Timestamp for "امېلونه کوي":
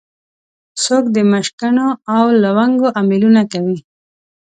3.01-3.77